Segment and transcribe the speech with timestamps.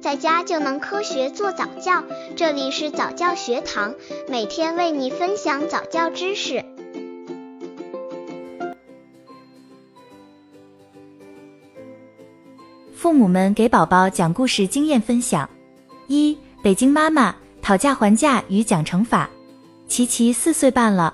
[0.00, 2.02] 在家就能科学做早教。
[2.34, 3.94] 这里是早教学堂，
[4.28, 6.64] 每天为你分享早教知识。
[12.94, 15.48] 父母们给宝宝讲故事经验分享：
[16.06, 19.28] 一、北京妈妈讨价还价与讲乘法。
[19.86, 21.12] 琪琪四岁半了，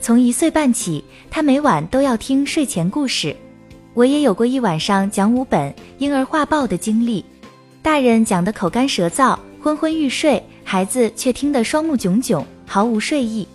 [0.00, 3.34] 从一岁半起，她每晚都要听睡前故事。
[3.92, 7.24] 我也有过一晚上讲五本婴儿画报的经历，
[7.82, 13.48] 大人讲得口干舌燥、昏昏欲睡，孩子却听得双目炯炯，毫无睡意。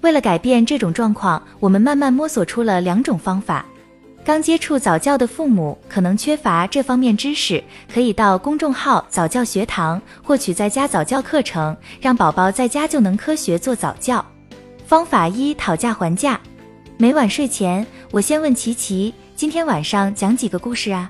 [0.00, 3.64] 为了改变这种状况，我们慢慢摸索出了两种方法。
[4.24, 14.24] 刚接触早教的父母可能缺乏这方面知识，可以到公众号早教学堂获取在家早教课程，让宝宝在家就能科学做早教。
[14.86, 16.38] 方法一：讨价还价。
[16.96, 19.14] 每晚睡前，我先问琪琪。
[19.36, 21.08] 今天晚上讲几个故事啊？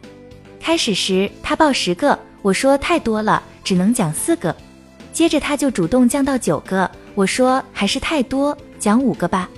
[0.61, 4.55] 开始时他报十个，我说太多了，只能讲四个。
[5.13, 9.49] 接着他就主动降到九个，我说还是太多，讲五个吧。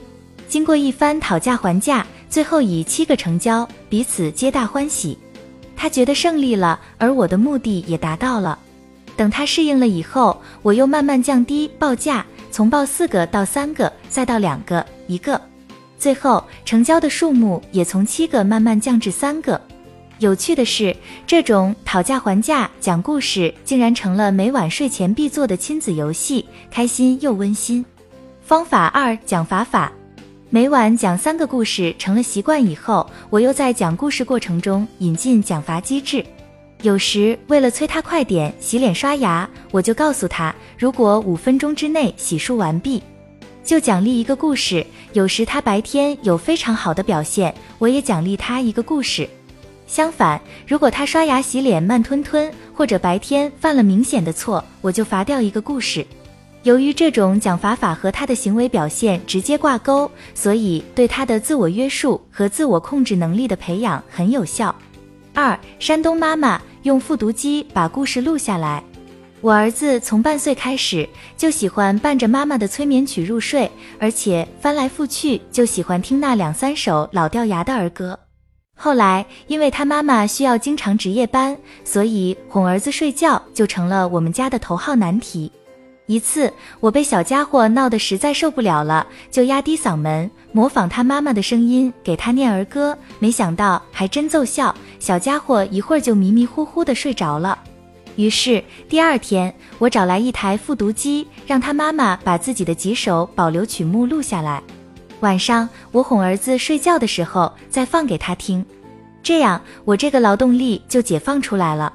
[0.49, 5.19] 经过一番讨价还价，最后以七个成交，彼此皆大欢喜。
[5.77, 8.59] 他觉得胜利了，而我的目的也达到了。
[9.17, 15.41] 等他适应了以后，我又慢慢降低报价，从报四个到三个，再到两个、一个。
[15.99, 19.61] 最后成交的数目也从七个慢慢降至三个。
[20.21, 20.95] 有趣的是，
[21.27, 27.83] 这种讨价还价讲故事竟然成了每晚睡前必做的亲子游戏，开心又温馨。
[28.43, 29.91] 方法二：讲法法。
[30.51, 36.23] 每晚讲三个故事成了习惯以后，我又在讲故事过程中引进奖罚机制。
[36.83, 43.03] 有时为了催他快点洗脸刷牙，我就告诉他，如果五分钟之内洗漱完毕。
[43.65, 44.85] 就奖励一个故事。
[45.13, 49.27] 有时他白天有非常好的表现，我也奖励他一个故事。
[49.91, 56.07] 相反，如果他刷牙洗脸慢吞吞，或者白天犯了明显的错，我就罚掉一个故事。
[56.63, 64.73] 由于这种奖罚法和他的行为表现直接挂钩，所以对他的自我约束和自我控制能力的培养很有效。
[65.35, 68.81] 二，山东妈妈用复读机把故事录下来。
[69.41, 78.17] 我儿子从半岁开始就喜欢伴着妈妈的催眠曲入睡，而且翻来覆去就喜欢听那两三首老掉牙的儿歌。
[78.83, 81.55] 后来，因为他妈妈需要经常值夜班，
[81.85, 85.53] 所以哄儿子睡觉就成了我们家的头号难题。
[86.07, 97.59] 一次，我被小家伙闹得实在受不了了，就压低嗓门模仿他妈妈的声音给他念儿歌，没想到还真奏效，小家伙一会儿就迷迷糊糊的睡着了。
[98.17, 104.63] 于是第二天，我找来一台复读机，让他妈妈把自己的几首保留曲目录下来。
[105.21, 108.65] 晚上我哄儿子睡觉的时候再放给他听，
[109.23, 111.93] 这样我这个劳动力就解放出来了。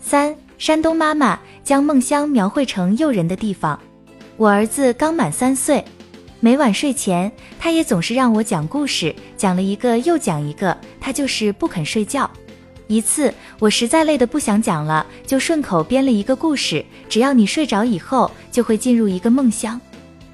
[0.00, 3.78] 三，山东妈妈将梦乡描绘成诱人的地方。
[4.38, 5.84] 我儿子刚满三岁，
[6.40, 12.28] 每晚睡前他也总是让我讲故事，讲了一个又讲一个，他就是不肯睡觉。
[12.88, 16.84] 一次，我实在累得不想讲了，就顺口编了一个故事。
[17.08, 19.78] 只要你睡着以后，就会进入一个梦乡。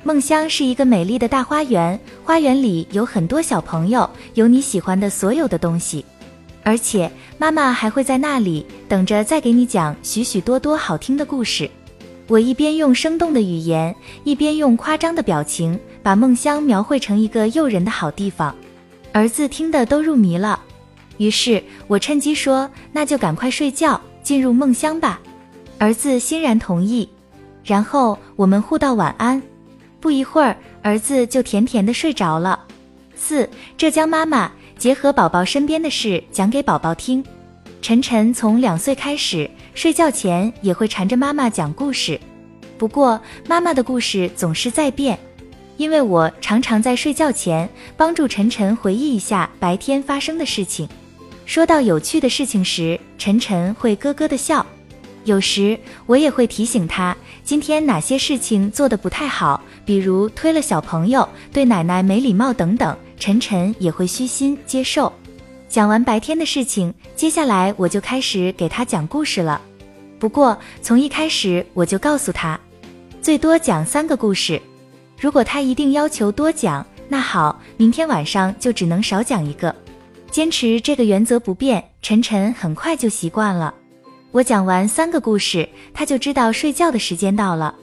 [0.04, 6.04] 梦乡是一个美丽的大花园，花园里有很多小朋友，有你喜欢的所有的东西，
[6.62, 11.68] 而且妈妈还会在那里等着，再给你讲许许多多好听的故事。
[12.28, 18.54] 我一边用生动的语言，一边用夸张的表情，把梦乡描绘成一个诱人的好地方。
[19.12, 20.60] 儿子听得都入迷了。
[21.16, 25.20] 于是我趁机说：“那就赶快睡觉，进入梦乡吧。”
[25.78, 27.08] 儿子欣然同意。
[27.64, 29.42] 然后我们互道晚安。
[30.00, 32.64] 不一会儿，儿子就甜甜的睡着了。
[33.14, 37.24] 四，浙江妈妈结合宝宝身边的事讲给宝宝听。
[37.82, 42.20] 晨晨从两岁开始，睡觉前也会缠着妈妈讲故事。
[42.76, 45.18] 不过妈妈的故事总是在变，
[45.76, 50.88] 因为我常常在睡觉前帮助晨晨回忆一下白天发生的事情。
[51.44, 54.64] 说到有趣的事情时，晨晨会咯咯的笑。
[55.24, 62.96] 有时我也会提醒他今天哪些事情做得不太好，比如推了小朋友、对奶奶没礼貌等等。
[63.18, 65.12] 晨晨也会虚心接受。
[65.68, 69.60] 讲完白天的事情，接下来我就开始给他讲故事了。
[70.18, 72.58] 不过从一开始我就告诉他，
[73.20, 74.60] 最多讲三个故事。
[75.20, 79.74] 如果他一定要求多讲，那好，明天晚上就只能少讲一个。
[80.30, 83.74] 坚持这个原则不变，晨晨很快就习惯了。
[84.30, 87.74] 我讲完三个故事，他就知道睡觉的时间到了。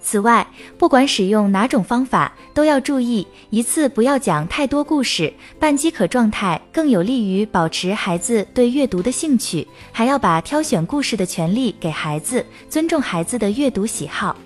[0.00, 0.46] 此外，
[0.78, 9.66] 不管使用哪种方法，都要注意一次不要讲太多故事，半饥渴状态更有利于保持孩子对阅读的兴趣。
[9.90, 14.36] 还要把挑选故事的权利给孩子，尊重孩子的阅读喜好。